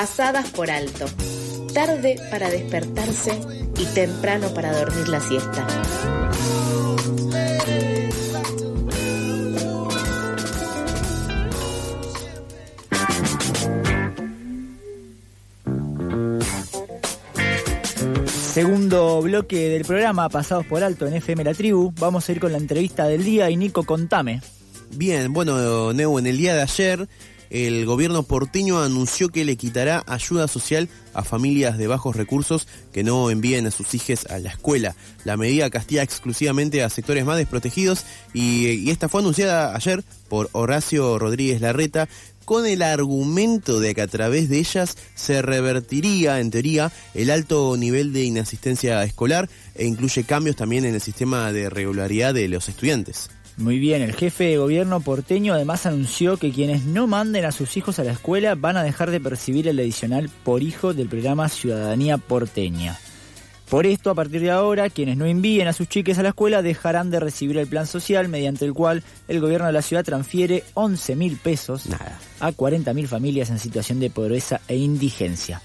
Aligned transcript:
pasadas 0.00 0.48
por 0.48 0.70
alto. 0.70 1.04
Tarde 1.74 2.16
para 2.30 2.48
despertarse 2.48 3.38
y 3.78 3.84
temprano 3.94 4.48
para 4.54 4.72
dormir 4.72 5.06
la 5.10 5.20
siesta. 5.20 5.66
Segundo 18.54 19.20
bloque 19.20 19.68
del 19.68 19.84
programa, 19.84 20.30
pasados 20.30 20.64
por 20.64 20.82
alto 20.82 21.06
en 21.06 21.16
FM 21.16 21.44
La 21.44 21.52
Tribu. 21.52 21.92
Vamos 22.00 22.26
a 22.26 22.32
ir 22.32 22.40
con 22.40 22.52
la 22.52 22.58
entrevista 22.58 23.06
del 23.06 23.22
día 23.22 23.50
y 23.50 23.58
Nico, 23.58 23.84
contame. 23.84 24.40
Bien, 24.92 25.30
bueno, 25.34 25.92
Neu, 25.92 26.18
en 26.18 26.26
el 26.26 26.38
día 26.38 26.54
de 26.54 26.62
ayer 26.62 27.06
el 27.50 27.84
gobierno 27.84 28.22
porteño 28.22 28.80
anunció 28.80 29.28
que 29.28 29.44
le 29.44 29.56
quitará 29.56 30.04
ayuda 30.06 30.48
social 30.48 30.88
a 31.12 31.24
familias 31.24 31.76
de 31.76 31.88
bajos 31.88 32.16
recursos 32.16 32.68
que 32.92 33.02
no 33.02 33.30
envíen 33.30 33.66
a 33.66 33.70
sus 33.70 33.92
hijos 33.94 34.26
a 34.26 34.38
la 34.38 34.50
escuela. 34.50 34.94
La 35.24 35.36
medida 35.36 35.68
castiga 35.68 36.02
exclusivamente 36.02 36.82
a 36.82 36.88
sectores 36.88 37.24
más 37.24 37.36
desprotegidos 37.36 38.04
y, 38.32 38.68
y 38.68 38.90
esta 38.90 39.08
fue 39.08 39.20
anunciada 39.20 39.74
ayer 39.74 40.04
por 40.28 40.48
Horacio 40.52 41.18
Rodríguez 41.18 41.60
Larreta 41.60 42.08
con 42.44 42.66
el 42.66 42.82
argumento 42.82 43.78
de 43.78 43.94
que 43.94 44.02
a 44.02 44.08
través 44.08 44.48
de 44.48 44.58
ellas 44.58 44.96
se 45.14 45.40
revertiría, 45.40 46.40
en 46.40 46.50
teoría, 46.50 46.90
el 47.14 47.30
alto 47.30 47.76
nivel 47.76 48.12
de 48.12 48.24
inasistencia 48.24 49.04
escolar 49.04 49.48
e 49.76 49.86
incluye 49.86 50.24
cambios 50.24 50.56
también 50.56 50.84
en 50.84 50.94
el 50.94 51.00
sistema 51.00 51.52
de 51.52 51.70
regularidad 51.70 52.34
de 52.34 52.48
los 52.48 52.68
estudiantes. 52.68 53.30
Muy 53.60 53.78
bien, 53.78 54.00
el 54.00 54.14
jefe 54.14 54.44
de 54.44 54.56
gobierno 54.56 55.00
porteño 55.00 55.52
además 55.52 55.84
anunció 55.84 56.38
que 56.38 56.50
quienes 56.50 56.86
no 56.86 57.06
manden 57.06 57.44
a 57.44 57.52
sus 57.52 57.76
hijos 57.76 57.98
a 57.98 58.04
la 58.04 58.12
escuela 58.12 58.54
van 58.54 58.78
a 58.78 58.82
dejar 58.82 59.10
de 59.10 59.20
percibir 59.20 59.68
el 59.68 59.78
adicional 59.78 60.30
por 60.44 60.62
hijo 60.62 60.94
del 60.94 61.10
programa 61.10 61.46
Ciudadanía 61.50 62.16
Porteña. 62.16 62.98
Por 63.68 63.84
esto, 63.84 64.08
a 64.08 64.14
partir 64.14 64.40
de 64.40 64.50
ahora, 64.50 64.88
quienes 64.88 65.18
no 65.18 65.26
envíen 65.26 65.68
a 65.68 65.74
sus 65.74 65.88
chiques 65.90 66.18
a 66.18 66.22
la 66.22 66.30
escuela 66.30 66.62
dejarán 66.62 67.10
de 67.10 67.20
recibir 67.20 67.58
el 67.58 67.66
plan 67.66 67.86
social 67.86 68.28
mediante 68.28 68.64
el 68.64 68.72
cual 68.72 69.02
el 69.28 69.40
gobierno 69.40 69.66
de 69.66 69.74
la 69.74 69.82
ciudad 69.82 70.06
transfiere 70.06 70.64
11 70.72 71.16
mil 71.16 71.36
pesos 71.36 71.84
a 72.40 72.52
40 72.52 72.94
mil 72.94 73.08
familias 73.08 73.50
en 73.50 73.58
situación 73.58 74.00
de 74.00 74.08
pobreza 74.08 74.62
e 74.68 74.76
indigencia. 74.76 75.60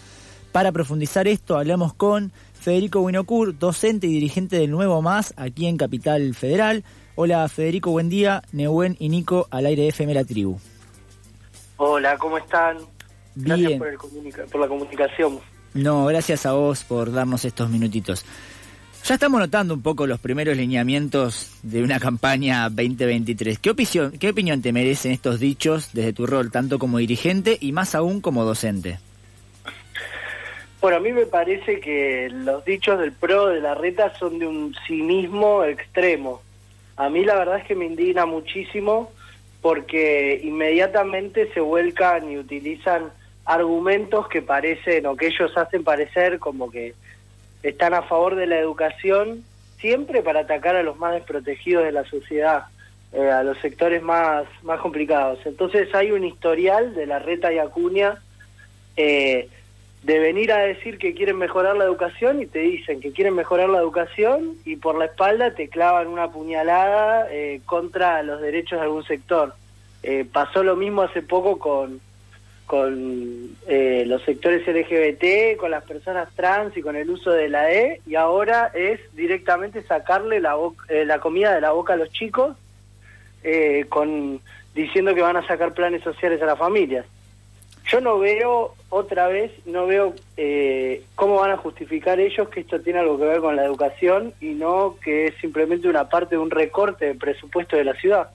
Para 0.51 0.73
profundizar 0.73 1.29
esto, 1.29 1.57
hablamos 1.57 1.93
con 1.93 2.33
Federico 2.59 2.99
Winocur, 2.99 3.57
docente 3.57 4.07
y 4.07 4.11
dirigente 4.11 4.57
del 4.57 4.71
Nuevo 4.71 5.01
Más 5.01 5.33
aquí 5.37 5.65
en 5.65 5.77
Capital 5.77 6.35
Federal. 6.35 6.83
Hola 7.15 7.47
Federico, 7.47 7.91
buen 7.91 8.09
día. 8.09 8.41
Neuwen 8.51 8.95
y 8.99 9.09
Nico 9.09 9.47
al 9.51 9.65
aire 9.65 9.83
de 9.83 9.87
FM 9.89 10.13
La 10.13 10.23
Tribu. 10.25 10.57
Hola, 11.77 12.17
¿cómo 12.17 12.37
están? 12.37 12.77
Bien. 13.35 13.57
Gracias 13.59 13.79
por, 13.79 13.87
el 13.87 13.97
comunica- 13.97 14.45
por 14.45 14.61
la 14.61 14.67
comunicación. 14.67 15.39
No, 15.73 16.05
gracias 16.05 16.45
a 16.45 16.53
vos 16.53 16.83
por 16.83 17.11
darnos 17.11 17.43
estos 17.45 17.69
minutitos. 17.69 18.25
Ya 19.05 19.15
estamos 19.15 19.39
notando 19.39 19.73
un 19.75 19.81
poco 19.81 20.07
los 20.07 20.19
primeros 20.19 20.57
lineamientos 20.57 21.51
de 21.61 21.83
una 21.83 21.99
campaña 21.99 22.69
2023. 22.69 23.59
¿Qué 23.59 23.69
opinión, 23.69 24.11
¿Qué 24.13 24.29
opinión 24.29 24.61
te 24.61 24.73
merecen 24.73 25.11
estos 25.11 25.39
dichos 25.39 25.91
desde 25.93 26.11
tu 26.13 26.25
rol, 26.25 26.49
tanto 26.49 26.79
como 26.79 26.97
dirigente 26.97 27.57
y 27.61 27.71
más 27.71 27.93
aún 27.93 28.19
como 28.19 28.43
docente? 28.45 28.97
Bueno, 30.81 30.97
a 30.97 30.99
mí 31.01 31.11
me 31.11 31.25
parece 31.25 31.79
que 31.79 32.29
los 32.31 32.63
dichos 32.65 32.99
del 32.99 33.11
PRO 33.11 33.47
de 33.47 33.61
la 33.61 33.75
reta 33.75 34.11
son 34.17 34.39
de 34.39 34.47
un 34.47 34.75
cinismo 34.87 35.63
extremo. 35.63 36.41
A 36.97 37.09
mí 37.09 37.25
la 37.25 37.35
verdad 37.35 37.57
es 37.57 37.65
que 37.65 37.75
me 37.75 37.85
indigna 37.85 38.25
muchísimo 38.25 39.11
porque 39.61 40.39
inmediatamente 40.43 41.51
se 41.53 41.59
vuelcan 41.59 42.31
y 42.31 42.37
utilizan 42.37 43.11
argumentos 43.45 44.27
que 44.27 44.41
parecen 44.41 45.05
o 45.05 45.15
que 45.15 45.27
ellos 45.27 45.55
hacen 45.57 45.83
parecer 45.83 46.39
como 46.39 46.71
que 46.71 46.93
están 47.63 47.93
a 47.93 48.03
favor 48.03 48.35
de 48.35 48.47
la 48.47 48.59
educación 48.59 49.43
siempre 49.79 50.21
para 50.21 50.41
atacar 50.41 50.75
a 50.75 50.83
los 50.83 50.97
más 50.97 51.13
desprotegidos 51.13 51.83
de 51.83 51.91
la 51.91 52.05
sociedad, 52.05 52.65
eh, 53.11 53.29
a 53.29 53.43
los 53.43 53.57
sectores 53.59 54.01
más, 54.01 54.45
más 54.63 54.79
complicados. 54.79 55.39
Entonces 55.45 55.93
hay 55.93 56.11
un 56.11 56.23
historial 56.23 56.95
de 56.95 57.05
la 57.05 57.19
reta 57.19 57.51
y 57.51 57.57
Acuña 57.57 58.21
eh, 58.97 59.49
de 60.05 60.19
venir 60.19 60.51
a 60.51 60.59
decir 60.59 60.99
que 60.99 61.15
quieren 61.15 61.39
mejorar 61.39 61.75
la 61.75 61.83
educación 61.83 62.39
y 62.39 62.45
te 62.45 62.59
dicen 62.59 62.99
que 62.99 63.11
quieren 63.11 63.33
mejorar 63.33 63.69
la 63.69 63.79
educación 63.79 64.53
y 64.63 64.75
por 64.75 64.95
la 64.99 65.05
espalda 65.05 65.55
te 65.55 65.67
clavan 65.67 66.07
una 66.07 66.29
puñalada 66.29 67.27
eh, 67.31 67.61
contra 67.65 68.21
los 68.21 68.39
derechos 68.39 68.77
de 68.77 68.85
algún 68.85 69.03
sector. 69.03 69.55
Eh, 70.03 70.23
pasó 70.31 70.63
lo 70.63 70.75
mismo 70.75 71.01
hace 71.01 71.23
poco 71.23 71.57
con, 71.57 72.01
con 72.67 73.57
eh, 73.67 74.03
los 74.05 74.21
sectores 74.21 74.67
LGBT, 74.67 75.57
con 75.57 75.71
las 75.71 75.83
personas 75.83 76.29
trans 76.35 76.77
y 76.77 76.83
con 76.83 76.95
el 76.95 77.09
uso 77.09 77.31
de 77.31 77.49
la 77.49 77.73
E 77.73 77.99
y 78.05 78.13
ahora 78.13 78.69
es 78.75 78.99
directamente 79.15 79.81
sacarle 79.81 80.39
la, 80.39 80.55
la 80.87 81.19
comida 81.19 81.55
de 81.55 81.61
la 81.61 81.71
boca 81.71 81.93
a 81.93 81.97
los 81.97 82.11
chicos 82.11 82.55
con 83.89 84.39
diciendo 84.75 85.15
que 85.15 85.21
van 85.21 85.37
a 85.37 85.47
sacar 85.47 85.73
planes 85.73 86.03
sociales 86.03 86.39
a 86.43 86.45
las 86.45 86.59
familias. 86.59 87.07
Yo 87.91 88.01
no 88.01 88.17
veo, 88.19 88.73
otra 88.89 89.27
vez, 89.27 89.51
no 89.65 89.85
veo 89.85 90.15
eh, 90.37 91.03
cómo 91.13 91.35
van 91.35 91.51
a 91.51 91.57
justificar 91.57 92.19
ellos 92.19 92.49
que 92.49 92.61
esto 92.61 92.81
tiene 92.81 92.99
algo 92.99 93.17
que 93.17 93.25
ver 93.25 93.39
con 93.41 93.55
la 93.55 93.63
educación 93.63 94.33
y 94.41 94.49
no 94.49 94.97
que 95.03 95.27
es 95.27 95.35
simplemente 95.39 95.87
una 95.87 96.09
parte 96.09 96.35
de 96.35 96.41
un 96.41 96.49
recorte 96.49 97.05
de 97.05 97.15
presupuesto 97.15 97.75
de 97.75 97.83
la 97.83 97.93
ciudad. 97.93 98.29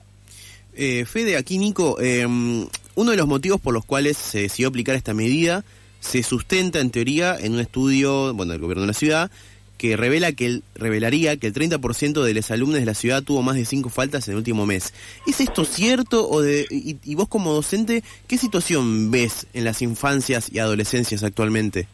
Eh, 0.73 1.03
Fede, 1.05 1.35
aquí 1.35 1.57
Nico, 1.57 1.97
eh, 2.01 2.25
uno 2.25 3.11
de 3.11 3.17
los 3.17 3.27
motivos 3.27 3.59
por 3.59 3.73
los 3.73 3.83
cuales 3.83 4.15
se 4.15 4.43
decidió 4.43 4.69
aplicar 4.69 4.95
esta 4.95 5.13
medida 5.13 5.65
se 6.01 6.23
sustenta 6.23 6.79
en 6.79 6.89
teoría 6.89 7.37
en 7.39 7.53
un 7.53 7.59
estudio, 7.61 8.33
bueno, 8.33 8.51
del 8.51 8.61
gobierno 8.61 8.81
de 8.81 8.87
la 8.87 8.93
ciudad, 8.93 9.31
que 9.81 9.97
revela 9.97 10.31
que 10.31 10.45
el, 10.45 10.63
revelaría 10.75 11.37
que 11.37 11.47
el 11.47 11.53
30% 11.55 12.21
de 12.21 12.35
los 12.35 12.51
alumnos 12.51 12.79
de 12.79 12.85
la 12.85 12.93
ciudad 12.93 13.23
tuvo 13.23 13.41
más 13.41 13.55
de 13.55 13.65
cinco 13.65 13.89
faltas 13.89 14.27
en 14.27 14.33
el 14.33 14.37
último 14.37 14.67
mes. 14.67 14.93
¿Es 15.25 15.41
esto 15.41 15.65
cierto? 15.65 16.29
O 16.29 16.45
y, 16.45 17.15
vos 17.15 17.27
como 17.27 17.51
docente, 17.51 18.03
¿qué 18.27 18.37
situación 18.37 19.09
ves 19.09 19.47
en 19.55 19.63
las 19.63 19.81
infancias 19.81 20.53
y 20.53 20.59
adolescencias 20.59 21.23
actualmente? 21.23 21.87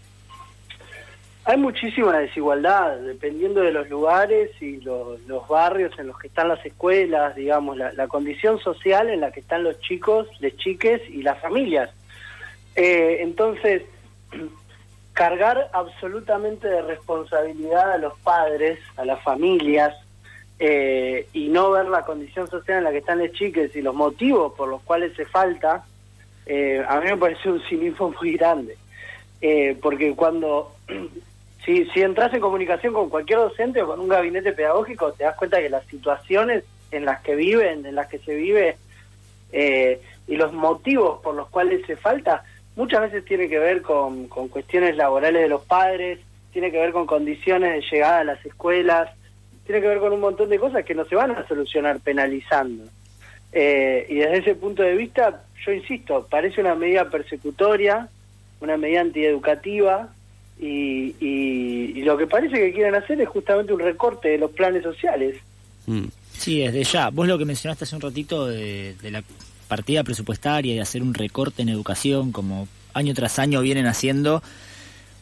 Hay 1.46 1.56
muchísima 1.56 2.18
desigualdad, 2.18 2.98
dependiendo 2.98 3.62
de 3.62 3.72
los 3.72 3.90
lugares 3.90 4.50
y 4.62 4.82
lo- 4.82 5.18
los 5.26 5.48
barrios 5.48 5.98
en 5.98 6.08
los 6.08 6.20
que 6.20 6.28
están 6.28 6.50
las 6.50 6.66
escuelas, 6.66 7.38
digamos, 7.38 7.78
la, 7.78 7.94
la 7.94 8.10
condición 8.10 8.60
social 8.60 9.10
en 9.10 9.22
la 9.22 9.32
que 9.32 9.40
están 9.40 9.64
los 9.64 9.80
chicos, 9.80 10.28
las 10.42 10.58
chiques 10.58 11.02
y 11.10 11.22
las 11.24 11.40
familias. 11.42 11.90
Eh, 12.76 13.20
entonces, 13.22 13.84
cargar 15.18 15.72
absolutamente 15.74 16.68
de 16.68 16.84
responsabilidad 16.84 17.92
a 17.92 17.98
los 17.98 18.20
padres, 18.20 18.78
a 18.98 19.04
las 19.04 19.20
familias, 19.24 19.96
eh, 20.60 21.28
y 21.34 21.48
no 21.48 21.72
ver 21.72 21.88
la 21.88 22.06
condición 22.06 22.48
social 22.48 22.78
en 22.78 22.84
la 22.84 22.92
que 22.92 23.00
están 23.00 23.18
las 23.18 23.32
chiques 23.32 23.76
y 23.76 23.82
los 23.82 23.96
motivos 23.96 24.54
por 24.54 24.70
los 24.70 24.80
cuales 24.84 25.16
se 25.16 25.26
falta, 25.26 25.84
eh, 26.46 26.86
a 26.88 27.00
mí 27.00 27.08
me 27.10 27.18
parece 27.18 27.50
un 27.50 27.60
cinismo 27.62 28.14
muy 28.22 28.34
grande. 28.34 28.78
Eh, 29.42 29.76
porque 29.82 30.14
cuando 30.14 30.76
si, 31.66 31.86
si 31.86 32.02
entras 32.04 32.32
en 32.36 32.40
comunicación 32.40 32.94
con 32.94 33.10
cualquier 33.10 33.40
docente 33.40 33.82
o 33.82 33.88
con 33.88 34.00
un 34.00 34.10
gabinete 34.10 34.54
pedagógico, 34.54 35.14
te 35.14 35.24
das 35.24 35.36
cuenta 35.36 35.60
que 35.60 35.70
las 35.70 35.86
situaciones 35.88 36.64
en 36.92 37.06
las 37.06 37.22
que 37.24 37.34
viven, 37.34 37.88
en 37.88 37.96
las 37.96 38.08
que 38.08 38.20
se 38.20 38.36
vive, 38.36 38.78
y 40.28 40.36
los 40.36 40.54
motivos 40.54 41.22
por 41.24 41.34
los 41.34 41.50
cuales 41.50 41.84
se 41.88 41.96
falta, 41.96 42.44
muchas 42.78 43.02
veces 43.02 43.26
tiene 43.26 43.50
que 43.50 43.60
ver 43.60 43.82
con, 43.82 44.28
con 44.30 44.48
cuestiones 44.48 44.96
laborales 44.96 45.42
de 45.42 45.50
los 45.50 45.64
padres, 45.64 46.20
tiene 46.54 46.72
que 46.72 46.78
ver 46.78 46.94
con 46.94 47.06
condiciones 47.06 47.74
de 47.74 47.90
llegada 47.92 48.20
a 48.20 48.24
las 48.24 48.46
escuelas, 48.46 49.10
tiene 49.66 49.82
que 49.82 49.88
ver 49.88 50.00
con 50.00 50.14
un 50.14 50.22
montón 50.22 50.48
de 50.48 50.58
cosas 50.58 50.86
que 50.86 50.96
no 50.96 51.04
se 51.04 51.16
van 51.16 51.32
a 51.32 51.46
solucionar 51.48 52.00
penalizando. 52.00 52.86
Eh, 53.52 54.06
y 54.10 54.16
desde 54.16 54.38
ese 54.38 54.56
punto 54.56 54.84
de 54.84 54.96
vista, 54.96 55.44
yo 55.66 55.74
insisto, 55.74 56.26
parece 56.30 56.62
una 56.62 56.76
medida 56.76 57.10
persecutoria, 57.10 58.08
una 58.62 58.78
medida 58.78 59.02
antieducativa, 59.02 60.14
y, 60.60 61.16
y, 61.20 61.94
y 61.96 62.02
lo 62.04 62.18
que 62.18 62.28
parece 62.28 62.56
que 62.56 62.74
quieren 62.74 62.96
hacer 62.96 63.20
es 63.22 63.28
justamente 63.28 63.74
un 63.74 63.80
recorte 63.80 64.30
de 64.30 64.38
los 64.38 64.52
planes 64.52 64.84
sociales. 64.84 65.38
Mm. 65.86 66.06
Sí, 66.32 66.60
desde 66.60 66.84
ya. 66.84 67.10
Vos 67.10 67.28
lo 67.28 67.38
que 67.38 67.46
mencionaste 67.46 67.84
hace 67.84 67.96
un 67.96 68.02
ratito 68.02 68.46
de, 68.46 68.96
de 69.02 69.12
la 69.12 69.24
partida 69.68 70.04
presupuestaria 70.04 70.74
y 70.74 70.80
hacer 70.80 71.02
un 71.02 71.14
recorte 71.14 71.62
en 71.62 71.70
educación, 71.70 72.32
como 72.32 72.68
año 72.94 73.14
tras 73.14 73.40
año 73.40 73.62
vienen 73.62 73.86
haciendo, 73.86 74.42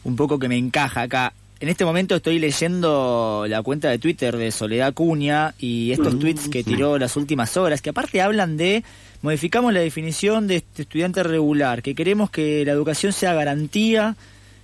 un 0.04 0.16
poco 0.16 0.38
que 0.38 0.48
me 0.48 0.56
encaja 0.56 1.02
acá. 1.02 1.32
En 1.58 1.68
este 1.68 1.84
momento 1.84 2.16
estoy 2.16 2.38
leyendo 2.38 3.46
la 3.48 3.62
cuenta 3.62 3.88
de 3.88 3.98
Twitter 3.98 4.36
de 4.36 4.50
Soledad 4.50 4.92
Cuña 4.92 5.54
y 5.58 5.90
estos 5.92 6.18
tweets 6.18 6.48
que 6.48 6.62
tiró 6.62 6.98
las 6.98 7.16
últimas 7.16 7.56
horas, 7.56 7.80
que 7.80 7.90
aparte 7.90 8.20
hablan 8.20 8.56
de 8.58 8.84
modificamos 9.22 9.72
la 9.72 9.80
definición 9.80 10.46
de 10.46 10.56
este 10.56 10.82
estudiante 10.82 11.22
regular, 11.22 11.82
que 11.82 11.94
queremos 11.94 12.30
que 12.30 12.64
la 12.66 12.72
educación 12.72 13.12
sea 13.12 13.32
garantía 13.32 14.16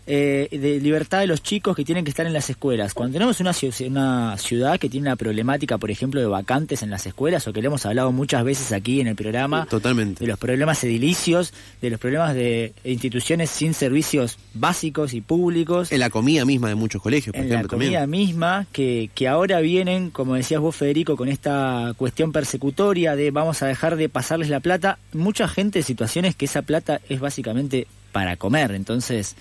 eh, 0.06 0.48
de 0.50 0.80
libertad 0.80 1.20
de 1.20 1.26
los 1.26 1.42
chicos 1.42 1.76
que 1.76 1.84
tienen 1.84 2.04
que 2.04 2.10
estar 2.10 2.26
en 2.26 2.32
las 2.32 2.50
escuelas. 2.50 2.94
Cuando 2.94 3.12
tenemos 3.12 3.40
una, 3.40 3.52
una 3.86 4.36
ciudad 4.36 4.78
que 4.78 4.88
tiene 4.88 5.08
una 5.08 5.16
problemática, 5.16 5.78
por 5.78 5.90
ejemplo, 5.90 6.20
de 6.20 6.26
vacantes 6.26 6.82
en 6.82 6.90
las 6.90 7.06
escuelas, 7.06 7.46
o 7.46 7.52
que 7.52 7.60
le 7.60 7.68
hemos 7.68 7.86
hablado 7.86 8.10
muchas 8.12 8.44
veces 8.44 8.72
aquí 8.72 9.00
en 9.00 9.06
el 9.06 9.14
programa, 9.14 9.66
Totalmente. 9.66 10.24
de 10.24 10.26
los 10.28 10.38
problemas 10.38 10.82
edilicios, 10.84 11.52
de 11.80 11.90
los 11.90 12.00
problemas 12.00 12.34
de 12.34 12.72
instituciones 12.84 13.50
sin 13.50 13.74
servicios 13.74 14.38
básicos 14.54 15.14
y 15.14 15.20
públicos. 15.20 15.92
En 15.92 16.00
la 16.00 16.10
comida 16.10 16.44
misma 16.44 16.68
de 16.68 16.74
muchos 16.74 17.00
colegios, 17.00 17.32
por 17.32 17.44
en 17.44 17.52
ejemplo, 17.52 17.68
la 17.68 17.68
comida 17.68 18.00
también. 18.00 18.26
misma, 18.26 18.66
que, 18.72 19.10
que 19.14 19.28
ahora 19.28 19.60
vienen, 19.60 20.10
como 20.10 20.34
decías 20.34 20.60
vos, 20.60 20.74
Federico, 20.74 21.16
con 21.16 21.28
esta 21.28 21.94
cuestión 21.96 22.32
persecutoria 22.32 23.14
de 23.14 23.30
vamos 23.30 23.62
a 23.62 23.66
dejar 23.66 23.96
de 23.96 24.08
pasarles 24.08 24.48
la 24.48 24.60
plata. 24.60 24.98
Mucha 25.12 25.48
gente 25.48 25.78
en 25.78 25.84
situaciones 25.84 26.34
que 26.34 26.46
esa 26.46 26.62
plata 26.62 27.00
es 27.08 27.20
básicamente 27.20 27.86
para 28.12 28.36
comer. 28.36 28.72
Entonces, 28.72 29.34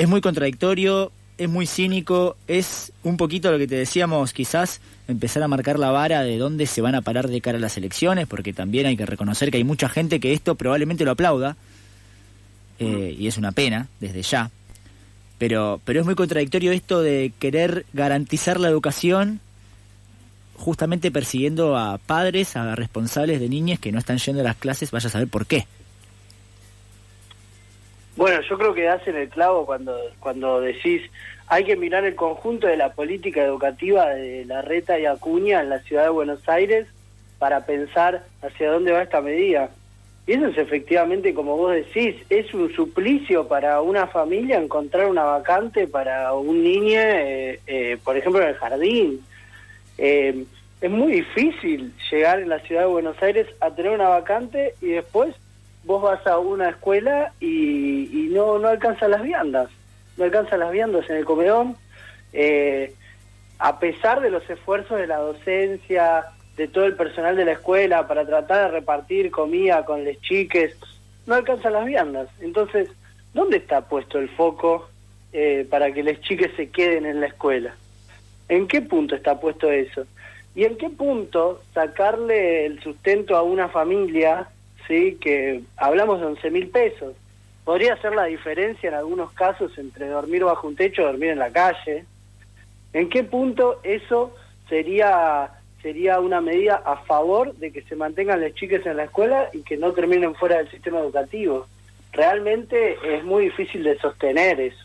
es 0.00 0.08
muy 0.08 0.22
contradictorio, 0.22 1.12
es 1.36 1.50
muy 1.50 1.66
cínico, 1.66 2.34
es 2.48 2.90
un 3.02 3.18
poquito 3.18 3.52
lo 3.52 3.58
que 3.58 3.66
te 3.66 3.74
decíamos, 3.74 4.32
quizás 4.32 4.80
empezar 5.08 5.42
a 5.42 5.48
marcar 5.48 5.78
la 5.78 5.90
vara 5.90 6.22
de 6.22 6.38
dónde 6.38 6.64
se 6.64 6.80
van 6.80 6.94
a 6.94 7.02
parar 7.02 7.28
de 7.28 7.42
cara 7.42 7.58
a 7.58 7.60
las 7.60 7.76
elecciones, 7.76 8.26
porque 8.26 8.54
también 8.54 8.86
hay 8.86 8.96
que 8.96 9.04
reconocer 9.04 9.50
que 9.50 9.58
hay 9.58 9.64
mucha 9.64 9.90
gente 9.90 10.18
que 10.18 10.32
esto 10.32 10.54
probablemente 10.54 11.04
lo 11.04 11.10
aplauda, 11.10 11.58
eh, 12.78 13.14
y 13.18 13.26
es 13.26 13.36
una 13.36 13.52
pena, 13.52 13.88
desde 14.00 14.22
ya. 14.22 14.50
Pero, 15.36 15.82
pero 15.84 16.00
es 16.00 16.06
muy 16.06 16.14
contradictorio 16.14 16.72
esto 16.72 17.02
de 17.02 17.34
querer 17.38 17.84
garantizar 17.92 18.58
la 18.58 18.68
educación 18.68 19.40
justamente 20.56 21.10
persiguiendo 21.10 21.76
a 21.76 21.98
padres, 21.98 22.56
a 22.56 22.74
responsables 22.74 23.38
de 23.38 23.50
niñas 23.50 23.78
que 23.78 23.92
no 23.92 23.98
están 23.98 24.16
yendo 24.16 24.40
a 24.40 24.44
las 24.44 24.56
clases, 24.56 24.92
vaya 24.92 25.08
a 25.08 25.12
saber 25.12 25.28
por 25.28 25.44
qué. 25.44 25.66
Bueno, 28.20 28.42
yo 28.42 28.58
creo 28.58 28.74
que 28.74 28.86
hacen 28.86 29.16
el 29.16 29.30
clavo 29.30 29.64
cuando, 29.64 29.98
cuando 30.18 30.60
decís 30.60 31.00
hay 31.46 31.64
que 31.64 31.74
mirar 31.74 32.04
el 32.04 32.16
conjunto 32.16 32.66
de 32.66 32.76
la 32.76 32.92
política 32.92 33.42
educativa 33.42 34.10
de 34.10 34.44
la 34.44 34.60
Reta 34.60 34.98
y 34.98 35.06
Acuña 35.06 35.62
en 35.62 35.70
la 35.70 35.78
ciudad 35.78 36.02
de 36.02 36.10
Buenos 36.10 36.46
Aires 36.46 36.86
para 37.38 37.64
pensar 37.64 38.26
hacia 38.42 38.72
dónde 38.72 38.92
va 38.92 39.04
esta 39.04 39.22
medida. 39.22 39.70
Y 40.26 40.32
eso 40.32 40.48
es 40.48 40.58
efectivamente, 40.58 41.32
como 41.32 41.56
vos 41.56 41.72
decís, 41.72 42.14
es 42.28 42.52
un 42.52 42.70
suplicio 42.74 43.48
para 43.48 43.80
una 43.80 44.06
familia 44.06 44.60
encontrar 44.60 45.06
una 45.06 45.24
vacante 45.24 45.88
para 45.88 46.34
un 46.34 46.62
niño, 46.62 47.00
eh, 47.00 47.58
eh, 47.66 47.96
por 48.04 48.18
ejemplo, 48.18 48.42
en 48.42 48.48
el 48.48 48.54
jardín. 48.56 49.20
Eh, 49.96 50.44
es 50.82 50.90
muy 50.90 51.12
difícil 51.12 51.94
llegar 52.10 52.40
en 52.40 52.50
la 52.50 52.58
ciudad 52.58 52.82
de 52.82 52.88
Buenos 52.88 53.22
Aires 53.22 53.46
a 53.60 53.70
tener 53.70 53.92
una 53.92 54.10
vacante 54.10 54.74
y 54.82 54.88
después 54.88 55.34
vos 55.84 56.02
vas 56.02 56.26
a 56.26 56.38
una 56.38 56.70
escuela 56.70 57.32
y, 57.40 58.28
no, 58.30 58.58
no 58.58 58.68
alcanzan 58.68 59.10
las 59.10 59.22
viandas, 59.22 59.70
no 60.16 60.24
alcanzan 60.24 60.60
las 60.60 60.70
viandas 60.70 61.08
en 61.08 61.16
el 61.16 61.24
comedor, 61.24 61.66
eh, 62.32 62.94
a 63.58 63.78
pesar 63.78 64.20
de 64.20 64.30
los 64.30 64.48
esfuerzos 64.48 64.98
de 64.98 65.06
la 65.06 65.18
docencia, 65.18 66.26
de 66.56 66.68
todo 66.68 66.84
el 66.84 66.94
personal 66.94 67.36
de 67.36 67.44
la 67.44 67.52
escuela 67.52 68.06
para 68.06 68.26
tratar 68.26 68.66
de 68.70 68.78
repartir 68.78 69.30
comida 69.30 69.84
con 69.84 70.04
les 70.04 70.20
chiques, 70.20 70.76
no 71.26 71.34
alcanzan 71.34 71.72
las 71.72 71.86
viandas. 71.86 72.28
Entonces, 72.40 72.88
¿dónde 73.32 73.58
está 73.58 73.82
puesto 73.82 74.18
el 74.18 74.28
foco 74.28 74.88
eh, 75.32 75.66
para 75.70 75.92
que 75.92 76.02
les 76.02 76.20
chiques 76.20 76.50
se 76.56 76.70
queden 76.70 77.06
en 77.06 77.20
la 77.20 77.26
escuela? 77.26 77.74
¿En 78.48 78.66
qué 78.66 78.82
punto 78.82 79.14
está 79.14 79.38
puesto 79.40 79.70
eso? 79.70 80.04
¿Y 80.54 80.64
en 80.64 80.76
qué 80.76 80.90
punto 80.90 81.62
sacarle 81.72 82.66
el 82.66 82.80
sustento 82.82 83.36
a 83.36 83.42
una 83.42 83.68
familia 83.68 84.48
¿sí? 84.90 85.18
que 85.20 85.62
hablamos 85.76 86.20
de 86.20 86.26
11 86.26 86.50
mil 86.50 86.68
pesos. 86.68 87.14
Podría 87.64 87.96
ser 88.02 88.14
la 88.14 88.24
diferencia 88.24 88.88
en 88.88 88.96
algunos 88.96 89.32
casos 89.32 89.78
entre 89.78 90.08
dormir 90.08 90.42
bajo 90.42 90.66
un 90.66 90.74
techo 90.74 91.02
o 91.02 91.06
dormir 91.06 91.30
en 91.30 91.38
la 91.38 91.52
calle. 91.52 92.04
¿En 92.92 93.08
qué 93.08 93.22
punto 93.22 93.78
eso 93.84 94.34
sería 94.68 95.50
sería 95.80 96.20
una 96.20 96.42
medida 96.42 96.82
a 96.84 96.96
favor 97.04 97.54
de 97.54 97.72
que 97.72 97.82
se 97.82 97.96
mantengan 97.96 98.40
las 98.40 98.52
chicas 98.54 98.84
en 98.84 98.98
la 98.98 99.04
escuela 99.04 99.48
y 99.52 99.62
que 99.62 99.78
no 99.78 99.92
terminen 99.92 100.34
fuera 100.34 100.58
del 100.58 100.70
sistema 100.70 100.98
educativo? 100.98 101.68
Realmente 102.12 102.98
es 103.04 103.22
muy 103.24 103.44
difícil 103.44 103.84
de 103.84 103.96
sostener 103.98 104.60
eso, 104.60 104.84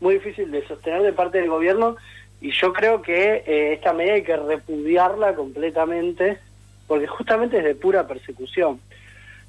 muy 0.00 0.14
difícil 0.14 0.50
de 0.50 0.66
sostener 0.68 1.02
de 1.02 1.14
parte 1.14 1.38
del 1.38 1.48
gobierno 1.48 1.96
y 2.42 2.50
yo 2.50 2.74
creo 2.74 3.00
que 3.00 3.42
eh, 3.46 3.72
esta 3.72 3.94
medida 3.94 4.14
hay 4.14 4.22
que 4.22 4.36
repudiarla 4.36 5.34
completamente 5.34 6.38
porque 6.86 7.06
justamente 7.06 7.58
es 7.58 7.64
de 7.64 7.74
pura 7.74 8.06
persecución 8.06 8.78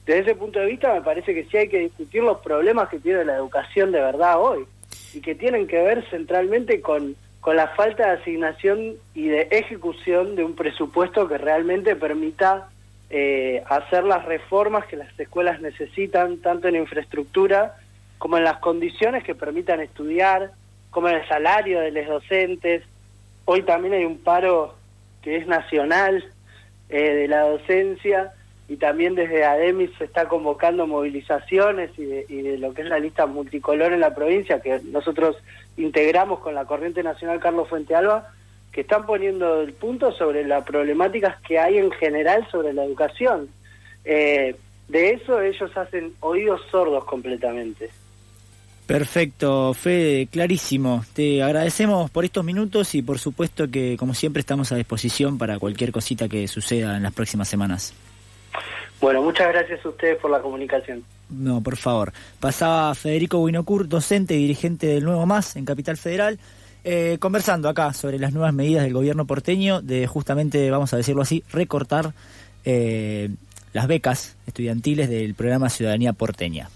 desde 0.08 0.22
ese 0.22 0.36
punto 0.36 0.60
de 0.60 0.68
vista 0.68 0.94
me 0.94 1.02
parece 1.02 1.34
que 1.34 1.44
sí 1.46 1.58
hay 1.58 1.68
que 1.68 1.80
discutir 1.80 2.24
los 2.24 2.40
problemas 2.40 2.88
que 2.88 2.98
tiene 2.98 3.26
la 3.26 3.36
educación 3.36 3.92
de 3.92 4.00
verdad 4.00 4.42
hoy 4.42 4.66
y 5.14 5.20
que 5.20 5.36
tienen 5.36 5.68
que 5.68 5.82
ver 5.82 6.10
centralmente 6.10 6.80
con, 6.80 7.18
con 7.42 7.58
la 7.58 7.68
falta 7.76 8.08
de 8.08 8.22
asignación 8.22 8.96
y 9.14 9.28
de 9.28 9.50
ejecución 9.52 10.38
de 10.38 10.46
un 10.46 10.56
presupuesto 10.56 11.28
que 11.28 11.38
realmente 11.38 11.94
permita 11.98 12.70
eh, 13.10 13.62
hacer 13.68 14.06
las 14.06 14.24
reformas 14.24 14.86
que 14.86 14.96
las 14.96 15.20
escuelas 15.20 15.60
necesitan, 15.60 16.38
tanto 16.38 16.70
en 16.70 16.78
infraestructura 16.78 17.76
como 18.18 18.38
en 18.38 18.46
las 18.46 18.60
condiciones 18.60 19.26
que 19.26 19.36
permitan 19.36 19.82
estudiar, 19.82 20.52
como 20.90 21.10
en 21.10 21.16
el 21.16 21.28
salario 21.28 21.82
de 21.82 21.92
los 21.92 22.08
docentes. 22.08 22.84
Hoy 23.44 23.64
también 23.64 23.94
hay 23.94 24.06
un 24.06 24.20
paro 24.20 24.76
que 25.22 25.36
es 25.36 25.48
nacional 25.48 26.24
eh, 26.88 27.14
de 27.14 27.28
la 27.28 27.42
docencia 27.42 28.32
y 28.70 28.76
también 28.78 29.16
desde 29.16 29.46
ADEMIS 29.46 29.92
se 29.98 30.04
está 30.04 30.28
convocando 30.28 30.88
movilizaciones 30.88 31.92
y 31.98 32.06
de, 32.06 32.58
lo 32.58 32.74
que 32.74 32.82
es 32.82 32.90
la 32.90 33.00
lista 33.00 33.26
multicolor 33.26 33.94
en 33.94 34.02
la 34.02 34.14
provincia, 34.14 34.60
que 34.62 34.82
nosotros 34.92 35.38
integramos 35.78 36.40
con 36.40 36.54
la 36.54 36.66
Corriente 36.66 37.02
Nacional 37.02 37.40
Carlos 37.40 37.70
Fuente 37.70 37.96
Alba, 37.96 38.34
que 38.72 38.82
están 38.82 39.06
poniendo 39.06 39.62
el 39.62 39.74
punto 39.74 40.12
sobre 40.12 40.46
las 40.46 40.66
problemáticas 40.66 41.42
que 41.42 41.60
hay 41.60 41.78
en 41.78 41.92
general 41.92 42.46
sobre 42.52 42.74
la 42.74 42.84
educación. 42.84 43.50
Eh, 44.04 44.56
de 44.90 45.12
eso 45.12 45.42
ellos 45.42 45.76
hacen 45.76 46.14
oídos 46.20 46.62
sordos 46.70 47.06
completamente. 47.06 47.90
Perfecto, 48.86 49.74
Fede, 49.74 50.28
clarísimo. 50.28 51.04
Te 51.14 51.42
agradecemos 51.44 52.10
por 52.10 52.24
estos 52.26 52.44
minutos 52.44 52.96
y 52.96 53.02
por 53.02 53.20
supuesto 53.20 53.70
que 53.70 53.98
como 53.98 54.14
siempre 54.14 54.42
estamos 54.42 54.72
a 54.72 54.76
disposición 54.76 55.38
para 55.38 55.60
cualquier 55.60 55.92
cosita 55.92 56.30
que 56.30 56.48
suceda 56.48 56.98
en 56.98 57.04
las 57.04 57.14
próximas 57.14 57.48
semanas. 57.50 57.94
Bueno, 59.00 59.22
muchas 59.22 59.48
gracias 59.50 59.86
a 59.86 59.90
ustedes 59.90 60.18
por 60.18 60.32
la 60.32 60.42
comunicación. 60.42 61.04
No, 61.30 61.62
por 61.62 61.78
favor. 61.78 62.14
Pasaba 62.40 62.96
Federico 62.96 63.40
Winocur, 63.40 63.88
docente 63.88 64.36
y 64.36 64.40
dirigente 64.40 64.88
del 64.88 65.04
Nuevo 65.04 65.26
Más 65.26 65.56
en 65.56 65.66
Capital 65.66 65.98
Federal, 65.98 66.40
eh, 66.84 67.18
conversando 67.20 67.70
acá 67.70 67.94
sobre 67.94 68.18
las 68.18 68.34
nuevas 68.34 68.54
medidas 68.54 68.84
del 68.84 68.94
gobierno 68.94 69.26
porteño 69.26 69.82
de 69.82 70.08
justamente, 70.08 70.72
vamos 70.72 70.94
a 70.94 70.98
decirlo 70.98 71.22
así, 71.22 71.44
recortar 71.52 72.14
eh, 72.66 73.30
las 73.74 73.88
becas 73.88 74.36
estudiantiles 74.48 75.10
del 75.10 75.36
programa 75.36 75.70
Ciudadanía 75.70 76.14
Porteña. 76.14 76.70